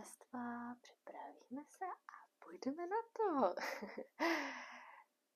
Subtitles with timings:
[0.00, 3.54] Dva, připravíme se a půjdeme na to.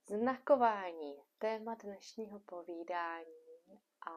[0.18, 4.13] Znakování, téma dnešního povídání a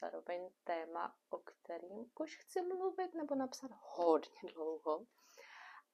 [0.00, 5.06] zároveň téma, o kterým už chci mluvit nebo napsat hodně dlouho.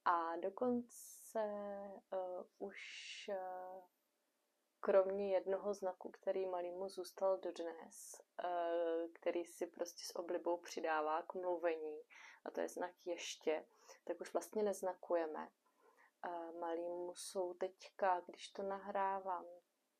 [0.04, 1.40] A dokonce
[2.12, 2.80] uh, už
[3.28, 3.84] uh,
[4.80, 11.34] kromě jednoho znaku, který malýmu zůstal dodnes, uh, který si prostě s oblibou přidává k
[11.34, 12.00] mluvení,
[12.44, 13.64] a to je znak ještě,
[14.04, 15.50] tak už vlastně neznakujeme.
[16.60, 19.44] Malýmu jsou teďka, když to nahrávám,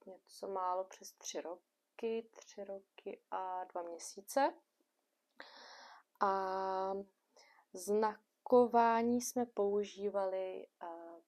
[0.07, 4.55] něco málo přes tři roky, tři roky a dva měsíce.
[6.21, 6.95] A
[7.73, 10.67] znakování jsme používali,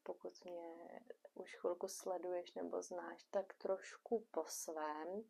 [0.03, 1.01] pokud mě
[1.35, 5.25] už chvilku sleduješ nebo znáš, tak trošku po svém.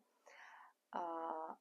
[0.91, 0.99] A,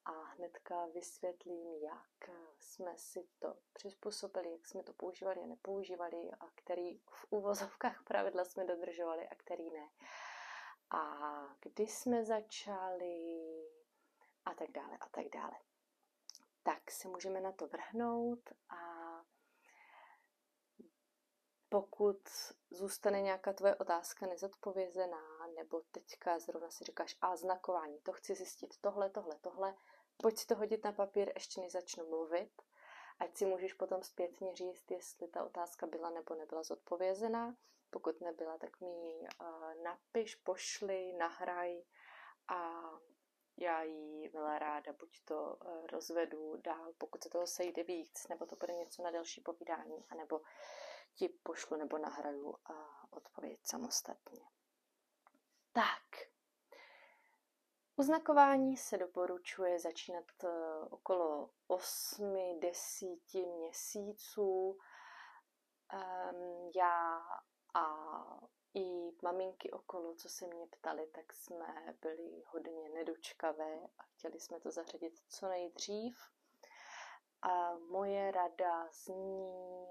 [0.05, 2.30] a hnedka vysvětlím, jak
[2.61, 8.45] jsme si to přizpůsobili, jak jsme to používali a nepoužívali a který v uvozovkách pravidla
[8.45, 9.89] jsme dodržovali a který ne.
[10.91, 13.41] A kdy jsme začali
[14.45, 15.56] a tak dále a tak dále.
[16.62, 19.00] Tak se můžeme na to vrhnout a
[21.71, 22.29] pokud
[22.71, 28.79] zůstane nějaká tvoje otázka nezodpovězená, nebo teďka zrovna si říkáš, a znakování, to chci zjistit,
[28.81, 29.75] tohle, tohle, tohle,
[30.17, 32.63] pojď si to hodit na papír, ještě než začnu mluvit,
[33.19, 37.57] ať si můžeš potom zpětně říct, jestli ta otázka byla nebo nebyla zodpovězená.
[37.91, 39.27] Pokud nebyla, tak mi ji
[39.83, 41.83] napiš, pošli, nahraj
[42.48, 42.83] a
[43.57, 48.47] já ji byla ráda, buď to uh, rozvedu dál, pokud se toho sejde víc, nebo
[48.47, 50.41] to bude něco na další povídání, anebo
[51.14, 54.44] ti pošlu nebo nahraju a odpověď samostatně.
[55.72, 56.30] Tak,
[58.00, 60.48] Uznakování se doporučuje začínat eh,
[60.91, 64.78] okolo 8-10 měsíců.
[65.92, 67.20] Um, já
[67.74, 67.86] a
[68.74, 74.61] i maminky okolo, co se mě ptali, tak jsme byli hodně nedočkavé a chtěli jsme
[74.61, 76.18] to zařadit co nejdřív.
[77.42, 79.86] A moje rada zní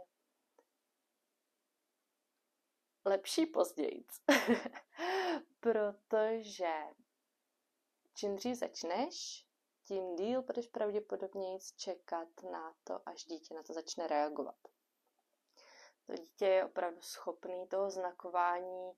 [3.05, 4.05] lepší později.
[5.59, 6.73] Protože
[8.13, 9.45] čím dřív začneš,
[9.83, 14.55] tím díl budeš pravděpodobně čekat na to, až dítě na to začne reagovat.
[16.07, 18.91] To dítě je opravdu schopný toho znakování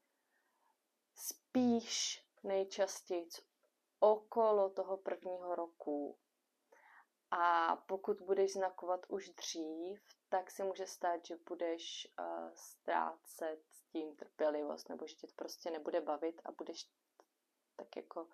[1.16, 3.30] spíš nejčastěji
[4.00, 6.18] okolo toho prvního roku.
[7.32, 14.16] A pokud budeš znakovat už dřív, tak se může stát, že budeš uh, ztrácet tím
[14.16, 16.90] trpělivost, nebo že tě to prostě nebude bavit a budeš
[17.76, 18.28] tak jako,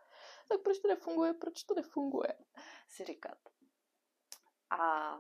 [0.50, 2.38] tak proč to nefunguje, proč to nefunguje,
[2.90, 3.38] si říkat.
[4.70, 5.14] A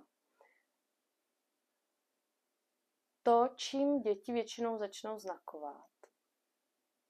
[3.23, 5.89] to, čím děti většinou začnou znakovat,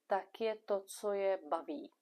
[0.07, 1.96] tak je to, co je baví.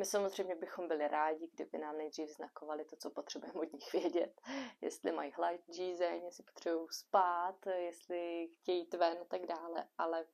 [0.00, 4.40] My samozřejmě bychom byli rádi, kdyby nám nejdřív znakovali to, co potřebujeme od nich vědět.
[4.80, 9.88] Jestli mají hlad, žízeň, jestli potřebují spát, jestli chtějí ven a tak dále.
[9.98, 10.26] Ale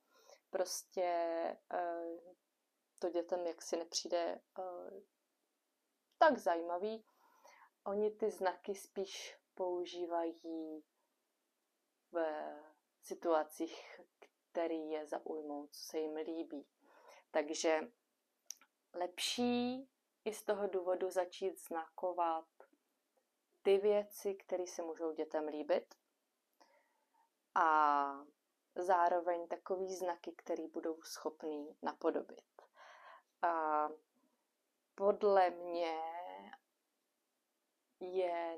[0.49, 1.11] prostě
[1.73, 2.33] uh,
[2.99, 4.99] to dětem jaksi nepřijde uh,
[6.17, 7.05] tak zajímavý.
[7.85, 10.83] Oni ty znaky spíš používají
[12.11, 12.17] v
[13.01, 14.01] situacích,
[14.51, 16.67] který je zaujmou, co se jim líbí.
[17.31, 17.91] Takže
[18.97, 19.89] lepší
[20.25, 22.47] i z toho důvodu začít znakovat
[23.61, 25.95] ty věci, které se můžou dětem líbit
[27.55, 28.25] a
[28.75, 32.61] zároveň takový znaky, které budou schopný napodobit.
[33.41, 33.87] A
[34.95, 35.97] podle mě
[37.99, 38.57] je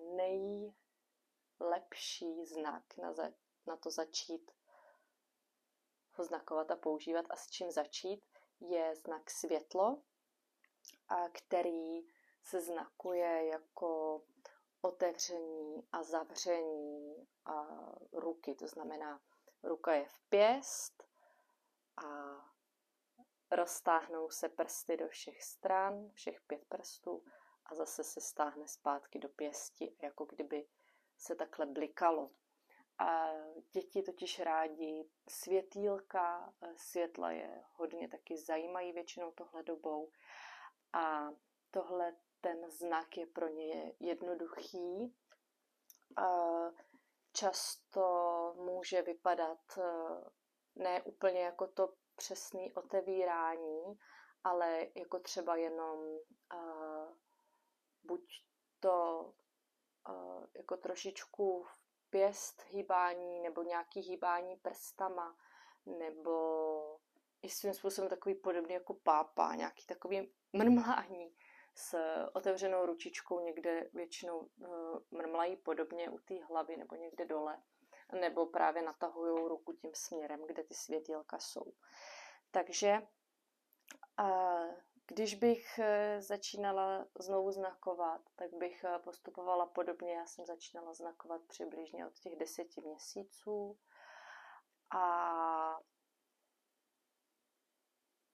[1.60, 3.32] nejlepší znak na, za,
[3.66, 4.52] na to začít
[6.20, 8.24] ho znakovat a používat a s čím začít,
[8.60, 10.02] je znak světlo,
[11.10, 12.08] a který
[12.44, 14.22] se znakuje jako
[14.82, 17.68] otevření a zavření a
[18.14, 18.56] ruky.
[18.56, 19.22] To znamená,
[19.64, 21.04] ruka je v pěst
[21.98, 22.40] a
[23.52, 27.24] roztáhnou se prsty do všech stran, všech pět prstů
[27.66, 30.68] a zase se stáhne zpátky do pěsti, jako kdyby
[31.18, 32.32] se takhle blikalo.
[32.98, 33.32] A
[33.72, 40.12] děti totiž rádi světýlka, světla je hodně taky zajímají většinou tohle dobou
[40.94, 41.30] a
[41.72, 45.16] tohle ten znak je pro ně jednoduchý.
[47.34, 48.04] Často
[48.58, 49.84] může vypadat e,
[50.76, 54.00] ne úplně jako to přesné otevírání,
[54.44, 56.00] ale jako třeba jenom
[56.54, 57.18] uh,
[58.04, 58.22] buď
[58.80, 59.26] to
[60.10, 61.66] uh, jako trošičku
[62.10, 65.38] pěst hýbání nebo nějaký hýbání prstama
[65.86, 67.00] nebo
[67.42, 71.36] i svým způsobem takový podobný jako pápa, nějaký takový mrmlání
[71.76, 71.98] s
[72.34, 77.62] otevřenou ručičkou, někde většinou uh, mrmlají podobně u té hlavy nebo někde dole,
[78.22, 81.74] nebo právě natahují ruku tím směrem, kde ty světílka jsou.
[82.52, 83.02] Takže
[85.08, 90.14] když bych eh, začínala znovu znakovat, tak bych postupovala podobně.
[90.14, 93.78] Já jsem začínala znakovat přibližně od těch deseti měsíců
[94.96, 95.80] a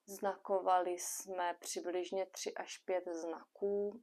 [0.07, 4.01] Znakovali jsme přibližně 3 až 5 znaků,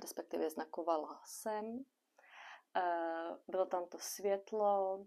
[0.00, 1.84] respektive znakovala jsem.
[2.76, 5.06] Eh, bylo tam to světlo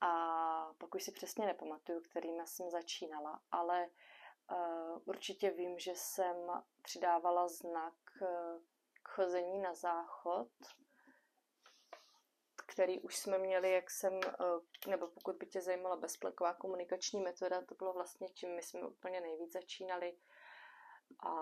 [0.00, 4.56] a pak už si přesně nepamatuju, kterými jsem začínala, ale eh,
[5.04, 6.36] určitě vím, že jsem
[6.82, 8.58] přidávala znak eh,
[9.02, 10.48] k chození na záchod,
[12.72, 17.62] který už jsme měli, jak jsem, eh, nebo pokud by tě zajímala bezpleková komunikační metoda,
[17.62, 20.16] to bylo vlastně čím my jsme úplně nejvíc začínali.
[21.26, 21.32] A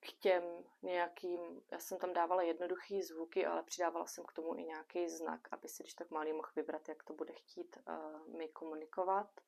[0.00, 0.42] k těm
[0.82, 5.48] nějakým, já jsem tam dávala jednoduché zvuky, ale přidávala jsem k tomu i nějaký znak,
[5.50, 9.40] aby si když tak malý mohl vybrat, jak to bude chtít uh, mi komunikovat,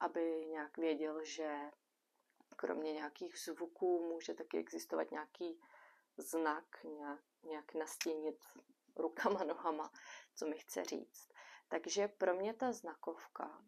[0.00, 1.70] aby nějak věděl, že
[2.56, 5.60] kromě nějakých zvuků může taky existovat nějaký
[6.16, 8.44] znak, nějak, nějak nastínit
[9.00, 9.92] rukama, nohama,
[10.34, 11.28] co mi chce říct.
[11.68, 13.64] Takže pro mě ta znakovka,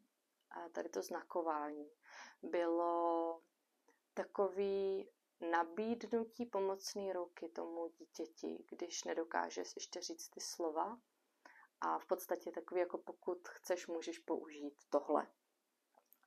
[0.73, 1.91] tady to znakování,
[2.43, 3.41] bylo
[4.15, 5.09] takový
[5.51, 11.01] nabídnutí pomocné ruky tomu dítěti, když nedokáže ještě říct ty slova.
[11.81, 15.27] A v podstatě takový, jako pokud chceš, můžeš použít tohle.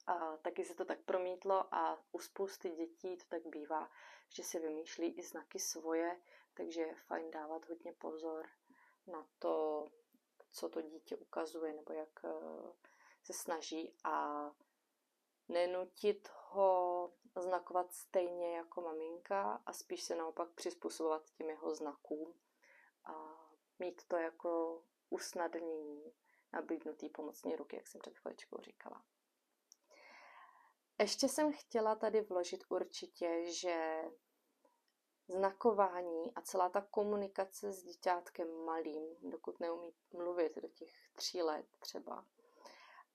[0.07, 3.91] A taky se to tak promítlo a u spousty dětí to tak bývá,
[4.29, 6.21] že si vymýšlí i znaky svoje,
[6.53, 8.47] takže je fajn dávat hodně pozor
[9.07, 9.87] na to,
[10.51, 12.73] co to dítě ukazuje nebo jak eh,
[13.23, 14.45] se snaží a
[15.47, 22.33] nenutit ho znakovat stejně jako maminka a spíš se naopak přizpůsobovat těm jeho znakům
[23.03, 23.45] a
[23.79, 26.13] mít to jako usnadnění
[26.53, 29.05] nabídnutý pomocní ruky, jak jsem před chviličkou říkala.
[30.99, 34.03] Ještě jsem chtěla tady vložit určitě, že
[35.27, 41.65] znakování a celá ta komunikace s dítětkem malým, dokud neumí mluvit do těch tří let
[41.79, 42.25] třeba,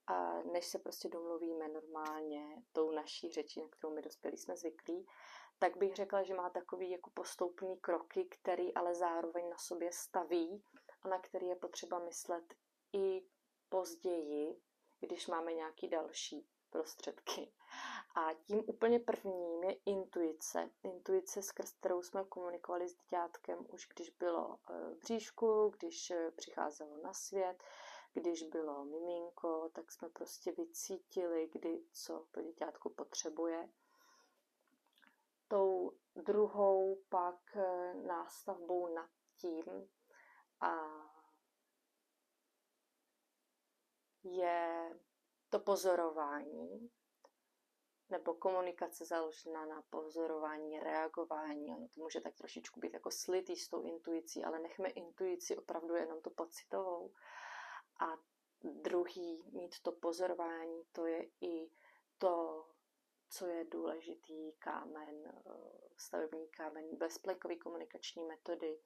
[0.07, 5.07] a než se prostě domluvíme normálně tou naší řečí, na kterou my dospělí jsme zvyklí,
[5.59, 10.63] tak bych řekla, že má takový jako postoupný kroky, který ale zároveň na sobě staví
[11.01, 12.53] a na který je potřeba myslet
[12.93, 13.25] i
[13.69, 14.61] později,
[14.99, 17.53] když máme nějaký další prostředky.
[18.15, 20.69] A tím úplně prvním je intuice.
[20.83, 26.31] Intuice, skrz kterou jsme komunikovali s dětkem už když bylo eh, v bříšku, když eh,
[26.31, 27.63] přicházelo na svět,
[28.13, 33.69] když bylo miminko, tak jsme prostě vycítili, kdy co to děťátko potřebuje.
[35.47, 39.63] Tou druhou pak eh, nástavbou nad tím
[40.61, 40.75] a
[44.23, 44.99] je
[45.49, 46.89] to pozorování,
[48.11, 51.73] nebo komunikace založená na pozorování, reagování.
[51.73, 55.95] Ono to může tak trošičku být jako slitý s tou intuicí, ale nechme intuici opravdu
[55.95, 57.13] jenom tu pocitovou.
[57.99, 58.17] A
[58.63, 61.69] druhý, mít to pozorování, to je i
[62.17, 62.65] to,
[63.29, 65.53] co je důležitý kámen, eh,
[65.97, 68.79] stavební kámen, bezplenkový komunikační metody,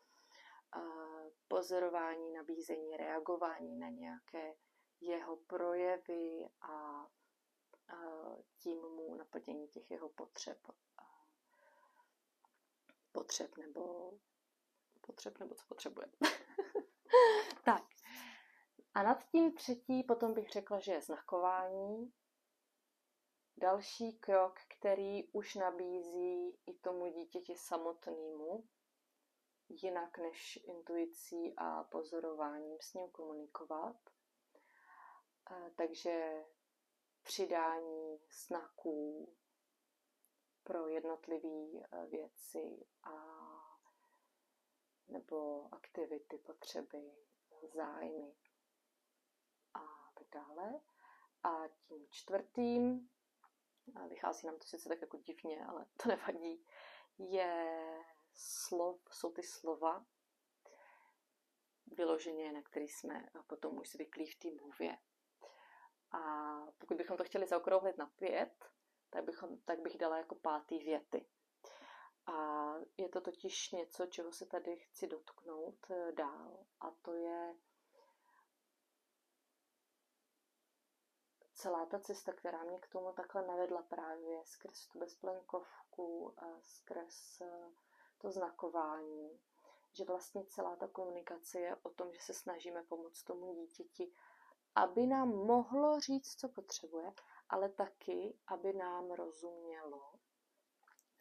[1.47, 4.55] pozorování, nabízení, reagování na nějaké
[5.01, 7.07] jeho projevy a
[8.57, 10.57] tím mu naplnění těch jeho potřeb.
[13.11, 14.13] Potřeb nebo
[15.01, 16.07] potřeb nebo co potřebuje.
[17.65, 17.83] tak.
[18.93, 22.13] A nad tím třetí potom bych řekla, že je znakování.
[23.57, 28.67] Další krok, který už nabízí i tomu dítěti samotnému,
[29.69, 33.95] jinak než intuicí a pozorováním s ním komunikovat.
[35.75, 36.45] Takže
[37.25, 39.29] přidání znaků
[40.63, 43.15] pro jednotlivé eh, věci a
[45.07, 47.11] nebo aktivity, potřeby,
[47.73, 48.35] zájmy
[49.73, 50.81] a tak dále.
[51.43, 53.09] A tím čtvrtým,
[54.09, 56.65] vychází nám to sice tak jako divně, ale to nevadí,
[57.17, 58.03] je
[58.33, 60.05] slov, jsou ty slova,
[61.87, 64.97] vyloženě, na který jsme potom už zvyklí v té mluvě.
[66.15, 68.65] A pokud bychom to chtěli zaokrouhlit na pět,
[69.09, 71.25] tak, bychom, tak bych dala jako pátý věty.
[72.27, 72.33] A
[72.97, 76.65] je to totiž něco, čeho se tady chci dotknout eh, dál.
[76.79, 77.55] A to je
[81.53, 87.71] celá ta cesta, která mě k tomu takhle navedla právě skrz tu bezplenkovku, skrz eh,
[88.17, 89.39] to znakování,
[89.93, 94.13] že vlastně celá ta komunikace je o tom, že se snažíme pomoct tomu dítěti
[94.75, 97.13] aby nám mohlo říct, co potřebuje,
[97.49, 100.13] ale taky, aby nám rozumělo.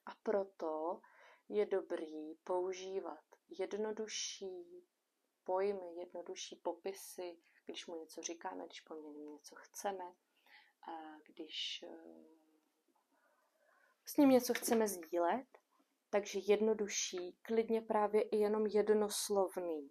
[0.06, 1.00] A proto
[1.48, 3.24] je dobrý používat
[3.58, 4.86] jednodušší
[5.44, 10.04] pojmy, jednodušší popisy, když mu něco říkáme, když po něm něco chceme,
[11.26, 12.34] když eh,
[14.06, 15.46] s ním něco chceme sdílet,
[16.10, 19.90] takže jednodušší, klidně právě i jenom jednoslovný,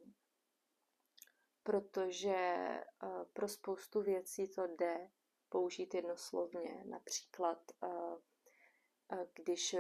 [1.63, 2.85] protože eh,
[3.33, 5.09] pro spoustu věcí to jde
[5.49, 6.83] použít jednoslovně.
[6.85, 9.75] Například, eh, když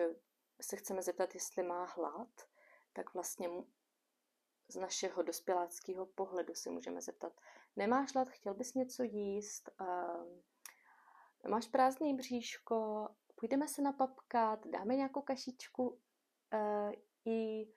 [0.61, 2.29] se chceme zeptat, jestli má hlad,
[2.93, 3.49] tak vlastně
[4.67, 7.33] z našeho dospěláckého pohledu si můžeme zeptat,
[7.75, 9.69] nemáš hlad, chtěl bys něco jíst,
[11.47, 15.99] máš prázdný bříško, půjdeme se napapkat, dáme nějakou kašičku.
[17.25, 17.67] I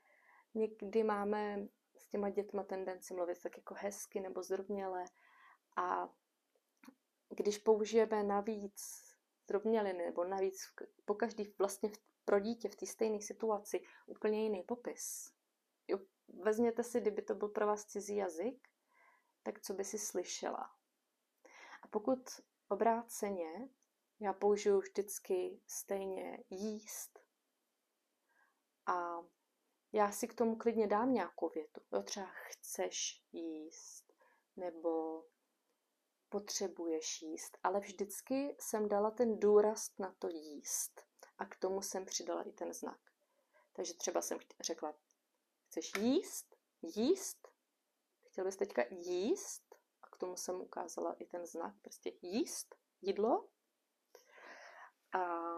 [0.54, 1.68] někdy máme
[2.06, 5.04] s těma dětma tendenci mluvit tak jako hezky nebo zdrobněle
[5.76, 6.08] a
[7.28, 9.06] když použijeme navíc
[9.44, 10.56] zdrobněliny nebo navíc
[11.04, 11.90] po každý vlastně
[12.24, 15.32] pro dítě v té stejné situaci úplně jiný popis.
[15.88, 15.98] Jo,
[16.28, 18.68] vezměte si, kdyby to byl pro vás cizí jazyk,
[19.42, 20.70] tak co by si slyšela.
[21.82, 22.20] A pokud
[22.68, 23.68] obráceně,
[24.20, 27.18] já použiju vždycky stejně jíst
[28.86, 29.18] a
[29.96, 31.80] já si k tomu klidně dám nějakou větu.
[31.92, 34.12] Jo, třeba chceš jíst,
[34.56, 35.24] nebo
[36.28, 41.06] potřebuješ jíst, ale vždycky jsem dala ten důraz na to jíst
[41.38, 43.00] a k tomu jsem přidala i ten znak.
[43.72, 44.94] Takže třeba jsem řekla,
[45.66, 46.56] chceš jíst?
[46.82, 47.48] Jíst?
[48.26, 49.74] Chtěl bys teďka jíst?
[50.02, 53.48] A k tomu jsem ukázala i ten znak, prostě jíst, jídlo.
[55.12, 55.56] A,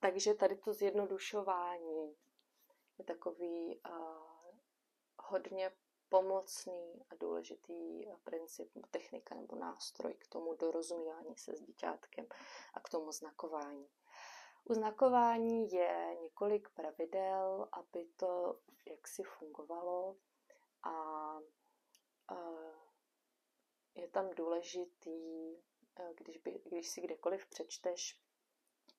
[0.00, 2.16] takže tady to zjednodušování
[2.98, 3.80] je takový
[5.18, 5.72] hodně
[6.08, 12.26] pomocný a důležitý princip, technika nebo nástroj k tomu dorozumívání se s dítětkem
[12.74, 13.90] a k tomu znakování.
[14.64, 18.60] U znakování je několik pravidel, aby to
[18.90, 20.16] jaksi fungovalo
[20.82, 20.90] a,
[22.28, 22.36] a
[23.94, 25.56] je tam důležitý,
[26.14, 28.20] když, by, když si kdekoliv přečteš,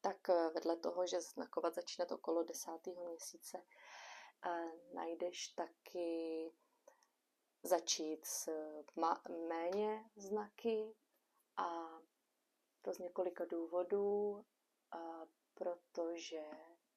[0.01, 3.65] tak vedle toho, že znakovat začne okolo desátého měsíce,
[4.93, 6.51] najdeš taky
[7.63, 8.49] začít s
[9.47, 10.95] méně znaky
[11.57, 11.99] a
[12.81, 14.45] to z několika důvodů,
[15.53, 16.43] protože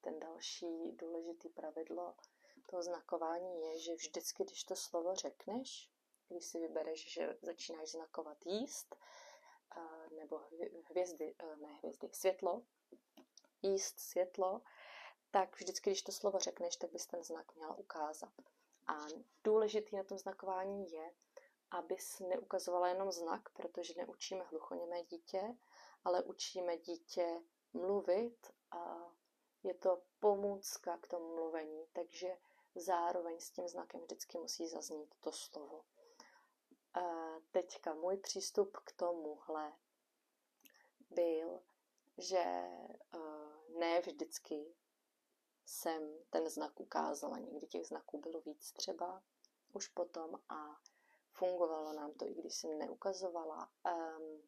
[0.00, 2.14] ten další důležitý pravidlo
[2.66, 5.90] toho znakování je, že vždycky, když to slovo řekneš,
[6.28, 8.96] když si vybereš, že začínáš znakovat jíst,
[10.10, 10.40] nebo
[10.84, 12.62] hvězdy, ne hvězdy, světlo,
[13.62, 14.62] jíst světlo,
[15.30, 18.32] tak vždycky, když to slovo řekneš, tak bys ten znak měla ukázat.
[18.86, 19.06] A
[19.44, 21.14] důležitý na tom znakování je,
[21.70, 25.56] abys neukazovala jenom znak, protože neučíme hluchoněmé dítě,
[26.04, 27.40] ale učíme dítě
[27.72, 29.12] mluvit a
[29.62, 32.36] je to pomůcka k tomu mluvení, takže
[32.74, 35.84] zároveň s tím znakem vždycky musí zaznít to slovo.
[36.94, 39.72] A teďka můj přístup k tomuhle
[41.10, 41.62] byl,
[42.18, 42.44] že
[43.78, 44.74] ne vždycky
[45.68, 47.38] jsem ten znak ukázala.
[47.38, 49.22] Někdy těch znaků bylo víc třeba
[49.72, 50.80] už potom a
[51.32, 53.70] fungovalo nám to, i když jsem neukazovala.
[53.84, 54.42] Um,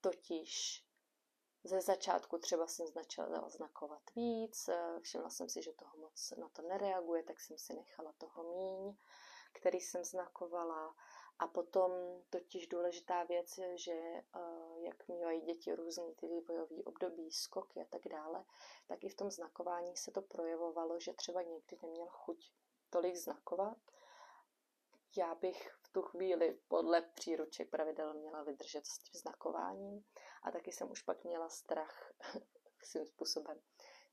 [0.00, 0.84] totiž
[1.64, 6.48] ze začátku třeba jsem začala znakovat víc, eh, všimla jsem si, že toho moc na
[6.48, 8.96] to nereaguje, tak jsem si nechala toho míň,
[9.52, 10.96] který jsem znakovala.
[11.38, 11.90] A potom
[12.30, 14.24] totiž důležitá věc je, že eh,
[14.78, 18.44] jak mývají děti různý ty vývojové období, skoky a tak dále,
[18.86, 22.52] tak i v tom znakování se to projevovalo, že třeba někdy neměl chuť
[22.90, 23.78] tolik znakovat.
[25.16, 30.04] Já bych v tu chvíli podle příruček pravidel měla vydržet s tím znakováním
[30.42, 32.12] a taky jsem už pak měla strach
[32.82, 33.60] svým způsobem,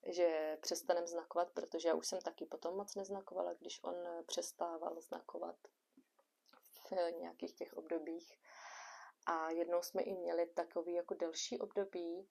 [0.05, 5.55] že přestanem znakovat, protože já už jsem taky potom moc neznakovala, když on přestával znakovat
[6.95, 8.39] nějakých těch obdobích.
[9.25, 12.29] A jednou jsme i měli takový jako delší období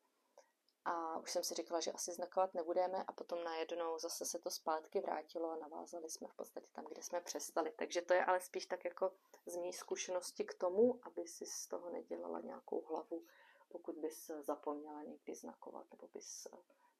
[0.85, 4.51] a už jsem si říkala, že asi znakovat nebudeme a potom najednou zase se to
[4.51, 7.73] zpátky vrátilo a navázali jsme v podstatě tam, kde jsme přestali.
[7.77, 9.13] Takže to je ale spíš tak jako
[9.47, 13.25] z mý zkušenosti k tomu, aby si z toho nedělala nějakou hlavu,
[13.69, 16.47] pokud bys zapomněla někdy znakovat nebo bys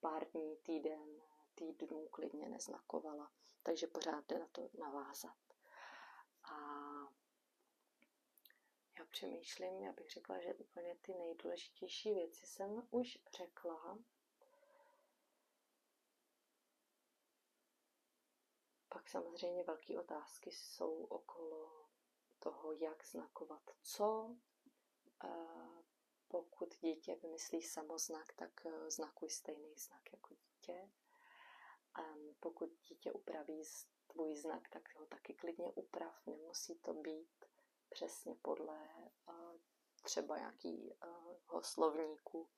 [0.01, 1.23] pár dní, týden,
[1.55, 3.31] týdnů klidně neznakovala.
[3.63, 5.52] Takže pořád jde na to navázat.
[9.13, 13.99] Přemýšlím, já bych řekla, že úplně ty nejdůležitější věci jsem už řekla.
[18.89, 21.89] Pak samozřejmě velké otázky jsou okolo
[22.39, 24.37] toho, jak znakovat co.
[26.29, 30.91] Pokud dítě vymyslí samoznak, tak eh, znakuj stejný znak jako dítě.
[32.41, 33.63] Pokud dítě upraví
[34.07, 36.27] tvůj znak, tak ho taky klidně uprav.
[36.27, 37.52] Nemusí to být
[37.93, 38.89] přesně podle
[39.29, 39.59] eh,
[40.03, 42.49] třeba nějakého slovníku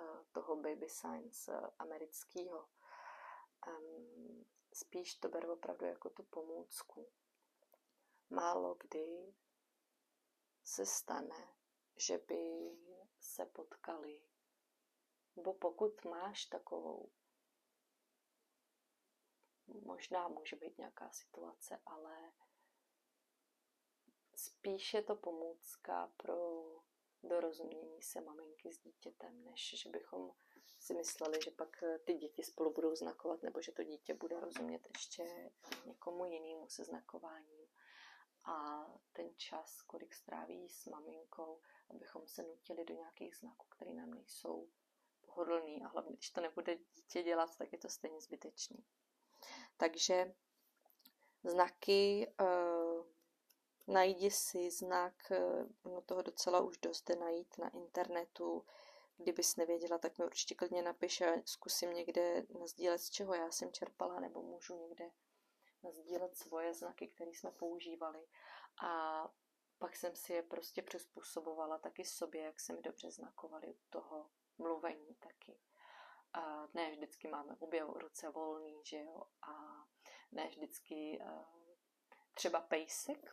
[0.00, 2.68] eh, toho baby science amerického.
[4.72, 7.08] Spíš to beru opravdu jako tu pomůcku.
[8.30, 9.34] Málo kdy
[10.64, 11.54] se stane,
[11.96, 12.70] že by
[13.20, 14.22] se potkali.
[15.36, 17.10] Nebo pokud máš takovou,
[19.66, 22.32] možná může být nějaká situace, ale
[24.38, 26.64] spíš je to pomůcka pro
[27.22, 30.32] dorozumění se maminky s dítětem, než že bychom
[30.80, 34.88] si mysleli, že pak ty děti spolu budou znakovat, nebo že to dítě bude rozumět
[34.96, 35.50] ještě
[35.86, 37.66] někomu jinému se znakováním.
[38.44, 44.10] A ten čas, kolik stráví s maminkou, abychom se nutili do nějakých znaků, které nám
[44.10, 44.68] nejsou
[45.20, 48.84] pohodlný a hlavně, když to nebude dítě dělat, tak je to stejně zbytečný.
[49.76, 50.34] Takže
[51.44, 53.17] znaky, uh,
[53.88, 55.32] najdi si znak,
[55.84, 58.64] no toho docela už dost jde najít na internetu,
[59.16, 63.72] kdybys nevěděla, tak mi určitě klidně napiš a zkusím někde nazdílet, z čeho já jsem
[63.72, 65.10] čerpala, nebo můžu někde
[65.82, 68.26] nazdílet svoje znaky, které jsme používali.
[68.82, 69.24] A
[69.78, 74.30] pak jsem si je prostě přizpůsobovala taky sobě, jak se mi dobře znakovali u toho
[74.58, 75.60] mluvení taky.
[76.32, 79.84] A ne vždycky máme obě ruce volný, že jo, a
[80.32, 81.22] ne vždycky
[82.34, 83.32] třeba pejsek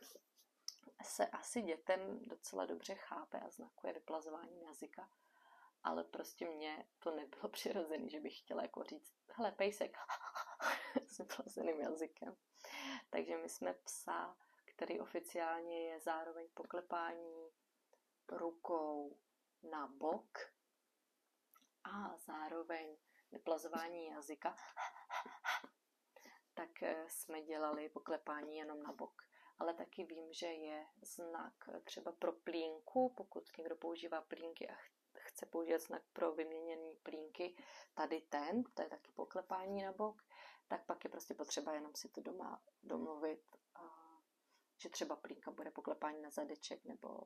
[1.02, 5.10] se asi dětem docela dobře chápe a znakuje vyplazováním jazyka,
[5.82, 9.96] ale prostě mně to nebylo přirozené, že bych chtěla jako říct, hele, pejsek,
[11.06, 12.36] s vyplazeným jazykem.
[13.10, 14.36] Takže my jsme psa
[14.76, 17.50] který oficiálně je zároveň poklepání
[18.28, 19.18] rukou
[19.62, 20.38] na bok
[21.84, 22.96] a zároveň
[23.30, 24.56] vyplazování jazyka,
[26.54, 29.22] tak eh, jsme dělali poklepání jenom na bok.
[29.58, 34.74] Ale taky vím, že je znak třeba pro plínku, pokud někdo používá plínky a
[35.18, 37.56] chce použít znak pro vyměněné plínky,
[37.94, 40.22] tady ten, to je taky poklepání na bok,
[40.68, 43.56] tak pak je prostě potřeba jenom si to doma domluvit
[44.78, 47.20] že třeba plínka bude poklepání na zadeček nebo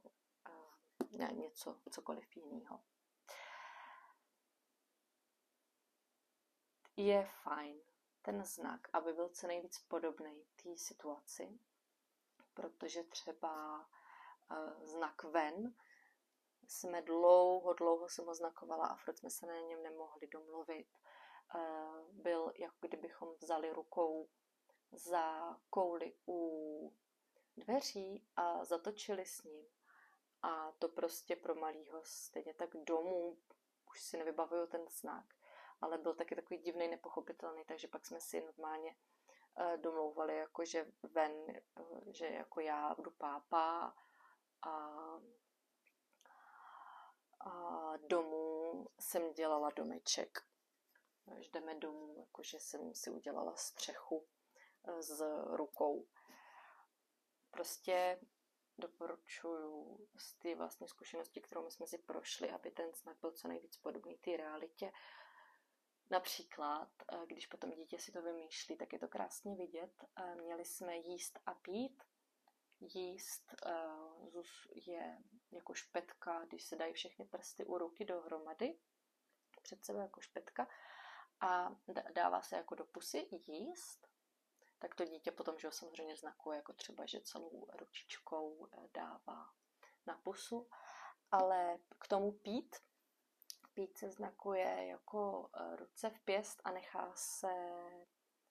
[1.11, 2.81] ne, něco, cokoliv jiného.
[6.97, 7.81] Je fajn
[8.23, 11.59] ten znak, aby byl co nejvíc podobný té situaci,
[12.61, 15.75] protože třeba uh, znak ven
[16.69, 20.89] jsme dlouho, dlouho jsem ho znakovala a furt jsme se na něm nemohli domluvit.
[21.55, 24.29] Uh, byl, jako kdybychom vzali rukou
[24.93, 26.97] za kouli u
[27.57, 29.67] dveří a zatočili s ním.
[30.43, 33.39] A to prostě pro malýho stejně tak domů,
[33.91, 35.25] už si nevybavuju ten znak,
[35.81, 38.97] ale byl taky takový divný, nepochopitelný, takže pak jsme si normálně
[39.77, 41.33] domlouvali, jako že ven,
[41.81, 43.95] uh, že jako já budu pápa
[44.63, 44.71] a,
[47.41, 50.39] a domů jsem dělala domeček.
[51.37, 56.07] Jdeme domů, jakože jsem si udělala střechu uh, s rukou
[57.51, 58.21] prostě
[58.79, 63.77] doporučuju z té vlastní zkušenosti, kterou jsme si prošli, aby ten znak byl co nejvíc
[63.77, 64.93] podobný té realitě.
[66.11, 70.05] Například, eh, když potom dítě si to vymýšlí, tak je to krásně vidět.
[70.17, 72.03] Eh, měli jsme jíst a pít.
[72.81, 73.73] Jíst eh,
[74.75, 75.19] je
[75.51, 78.79] jako špetka, když se dají všechny prsty u ruky dohromady,
[79.63, 80.69] před sebe jako špetka,
[81.41, 81.77] a
[82.15, 84.11] dává se jako do pusy jíst
[84.81, 89.51] tak to dítě potom, že ho samozřejmě znakuje, jako třeba, že celou ručičkou dává
[90.07, 90.69] na pusu.
[91.31, 92.77] Ale k tomu pít,
[93.75, 97.49] pít se znakuje jako eh, ruce v pěst a nechá se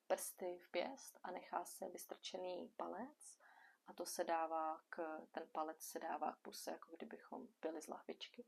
[0.07, 3.39] prsty v pěst a nechá se vystrčený palec
[3.87, 7.87] a to se dává k, ten palec se dává k puse, jako kdybychom pili z
[7.87, 8.45] lahvičky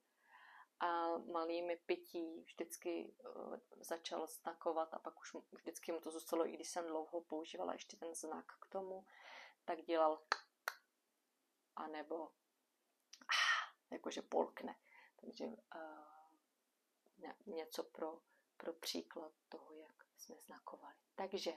[0.81, 6.51] a malými pití vždycky uh, začal znakovat a pak už vždycky mu to zůstalo, i
[6.51, 9.05] když jsem dlouho používala ještě ten znak k tomu,
[9.65, 10.21] tak dělal
[11.75, 12.31] a nebo
[13.21, 14.75] ah, jakože polkne.
[15.15, 16.20] Takže uh,
[17.45, 18.21] něco pro,
[18.57, 20.95] pro příklad toho, jak jsme znakovali.
[21.15, 21.53] Takže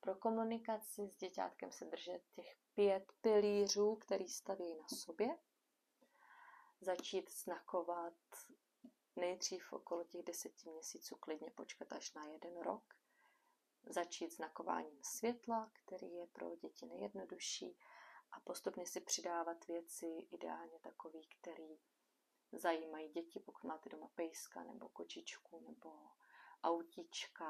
[0.00, 5.38] pro komunikaci s děťátkem se držet těch pět pilířů, který staví na sobě.
[6.80, 8.14] Začít znakovat
[9.16, 12.94] nejdřív okolo těch deseti měsíců, klidně počkat až na jeden rok,
[13.82, 17.78] začít znakováním světla, který je pro děti nejjednodušší,
[18.32, 21.78] a postupně si přidávat věci, ideálně takový, který
[22.52, 26.10] zajímají děti, pokud máte doma pejska nebo kočičku nebo
[26.62, 27.46] autíčka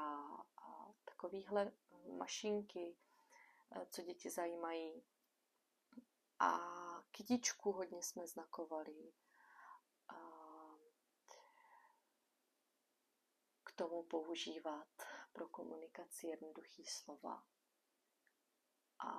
[0.57, 1.71] a takovýhle
[2.17, 2.97] mašinky,
[3.89, 5.03] co děti zajímají.
[6.39, 6.57] A
[7.11, 9.13] kytičku hodně jsme znakovali.
[13.63, 14.87] K tomu používat
[15.33, 17.43] pro komunikaci jednoduchý slova.
[18.99, 19.11] A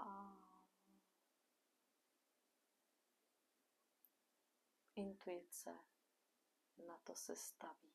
[4.95, 5.79] intuice
[6.87, 7.93] na to se staví.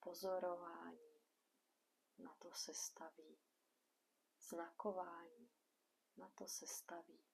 [0.00, 1.20] Pozorování
[2.18, 3.38] na to se staví.
[4.40, 5.50] Znakování
[6.16, 7.24] na to se staví.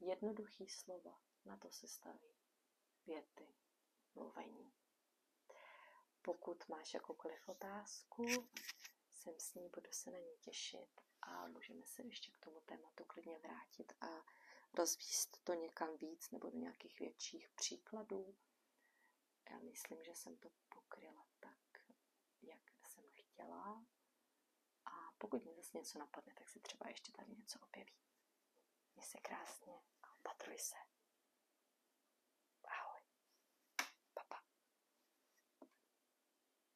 [0.00, 2.36] Jednoduchý slova na to se staví.
[3.06, 3.54] Věty,
[4.14, 4.72] mluvení.
[6.22, 8.26] Pokud máš jakoukoliv otázku,
[9.10, 13.04] jsem s ní, budu se na ní těšit a můžeme se ještě k tomu tématu
[13.04, 14.24] klidně vrátit a
[14.74, 18.36] rozvíst to někam víc nebo do nějakých větších příkladů.
[19.50, 21.84] Já myslím, že jsem to pokryla tak,
[22.42, 23.86] jak jsem chtěla.
[24.84, 27.96] A pokud mi zase něco napadne, tak si třeba ještě tady něco objeví.
[28.94, 30.76] Měj se krásně a opatruj se.